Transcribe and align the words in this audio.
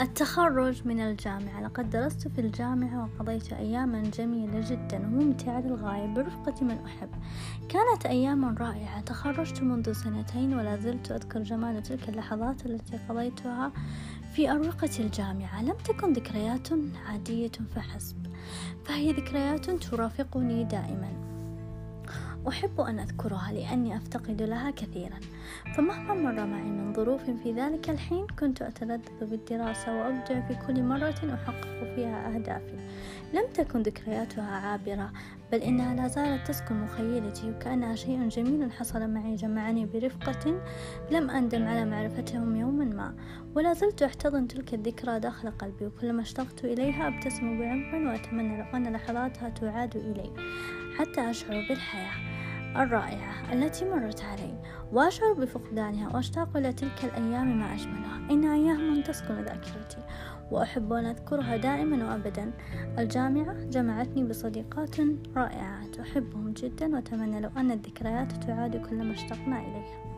التخرج 0.00 0.86
من 0.86 1.00
الجامعة. 1.00 1.60
لقد 1.60 1.90
درست 1.90 2.28
في 2.28 2.40
الجامعة 2.40 3.04
وقضيت 3.04 3.52
أياما 3.52 4.02
جميلة 4.02 4.70
جدا 4.70 4.98
وممتعة 4.98 5.60
للغاية 5.60 6.06
برفقة 6.06 6.64
من 6.64 6.78
أحب. 6.86 7.08
كانت 7.68 8.06
أياما 8.06 8.54
رائعة. 8.60 9.00
تخرجت 9.00 9.62
منذ 9.62 9.92
سنتين 9.92 10.54
ولا 10.54 10.76
زلت 10.76 11.12
أذكر 11.12 11.42
جمال 11.42 11.82
تلك 11.82 12.08
اللحظات 12.08 12.66
التي 12.66 12.98
قضيتها 13.08 13.72
في 14.32 14.50
أروقة 14.50 14.90
الجامعة. 15.00 15.62
لم 15.62 15.76
تكن 15.84 16.12
ذكريات 16.12 16.68
عادية 17.06 17.52
فحسب 17.74 18.26
فهي 18.84 19.12
ذكريات 19.12 19.70
ترافقني 19.70 20.64
دائما. 20.64 21.27
أحب 22.48 22.80
أن 22.80 22.98
أذكرها 22.98 23.52
لأني 23.52 23.96
أفتقد 23.96 24.42
لها 24.42 24.70
كثيرا. 24.70 25.20
فمهما 25.76 26.14
مر 26.14 26.46
معي 26.46 26.70
من 26.70 26.92
ظروف 26.92 27.22
في 27.22 27.52
ذلك 27.52 27.90
الحين 27.90 28.26
كنت 28.38 28.62
أتلذذ 28.62 29.26
بالدراسة 29.30 29.94
وأبدع 29.94 30.48
في 30.48 30.54
كل 30.66 30.82
مرة 30.82 31.34
أحقق 31.34 31.94
فيها 31.94 32.34
أهدافي. 32.34 32.78
لم 33.34 33.44
تكن 33.54 33.82
ذكرياتها 33.82 34.56
عابرة 34.56 35.12
بل 35.52 35.58
إنها 35.58 35.94
لا 35.94 36.08
زالت 36.08 36.48
تسكن 36.48 36.74
مخيلتي 36.74 37.50
وكأنها 37.50 37.94
شيء 37.94 38.28
جميل 38.28 38.72
حصل 38.72 39.10
معي 39.10 39.34
جمعني 39.34 39.86
برفقة 39.86 40.60
لم 41.10 41.30
أندم 41.30 41.66
على 41.68 41.84
معرفتهم 41.84 42.56
يوما 42.56 42.84
ما. 42.84 43.14
ولا 43.54 43.72
زلت 43.72 44.02
أحتضن 44.02 44.48
تلك 44.48 44.74
الذكرى 44.74 45.20
داخل 45.20 45.50
قلبي 45.50 45.86
وكلما 45.86 46.22
اشتقت 46.22 46.64
إليها 46.64 47.08
أبتسم 47.08 47.58
بعمق 47.58 48.10
وأتمنى 48.10 48.58
لو 48.58 48.64
أن 48.76 48.92
لحظاتها 48.92 49.48
تعاد 49.48 49.96
إلي. 49.96 50.30
حتى 50.98 51.30
أشعر 51.30 51.66
بالحياة 51.68 52.28
الرائعة 52.82 53.52
التي 53.52 53.84
مرت 53.84 54.22
علي 54.22 54.54
وأشعر 54.92 55.32
بفقدانها 55.32 56.14
وأشتاق 56.14 56.56
إلى 56.56 56.72
تلك 56.72 57.04
الأيام 57.04 57.58
ما 57.58 57.74
أجملها. 57.74 58.30
إنها 58.30 58.54
أيام 58.54 59.02
تسكن 59.02 59.34
ذاكرتي 59.34 59.98
وأحب 60.50 60.92
أن 60.92 61.06
أذكرها 61.06 61.56
دائما 61.56 62.08
وأبدا. 62.08 62.52
الجامعة 62.98 63.64
جمعتني 63.64 64.24
بصديقات 64.24 64.96
رائعات 65.36 65.98
أحبهم 66.00 66.52
جدا 66.52 66.94
وأتمنى 66.94 67.40
لو 67.40 67.50
أن 67.56 67.70
الذكريات 67.70 68.32
تعاد 68.32 68.76
كلما 68.76 69.12
اشتقنا 69.12 69.60
إليها. 69.60 70.17